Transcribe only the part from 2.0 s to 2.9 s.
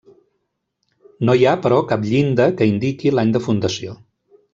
llinda que